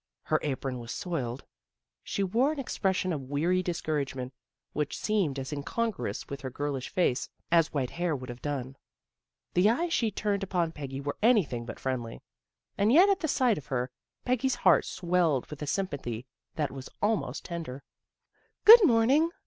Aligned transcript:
Her 0.23 0.39
apron 0.41 0.79
was 0.79 0.91
soiled. 0.91 1.43
She 2.03 2.23
wore 2.23 2.51
an 2.51 2.57
expression 2.57 3.13
of 3.13 3.21
weary 3.29 3.61
discouragement, 3.61 4.33
which 4.73 4.97
seemed 4.97 5.37
as 5.37 5.53
incongruous 5.53 6.27
with 6.27 6.41
her 6.41 6.49
girlish 6.49 6.89
face 6.89 7.29
as 7.51 7.71
white 7.71 7.91
hair 7.91 8.15
would 8.15 8.29
have 8.29 8.41
done. 8.41 8.77
The 9.53 9.69
eyes 9.69 9.93
she 9.93 10.09
turned 10.09 10.41
upon 10.41 10.71
Peggy 10.71 10.99
were 11.01 11.17
anything 11.21 11.67
but 11.67 11.79
friendly, 11.79 12.23
and 12.79 12.91
yet 12.91 13.09
at 13.09 13.19
the 13.19 13.27
sight 13.27 13.59
of 13.59 13.67
her, 13.67 13.91
Peggy's 14.25 14.55
heart 14.55 14.85
swelled 14.85 15.45
with 15.51 15.61
a 15.61 15.67
sympathy 15.67 16.25
that 16.55 16.71
was 16.71 16.89
almost 16.99 17.45
tender." 17.45 17.83
Good 18.65 18.83
morning! 18.83 19.29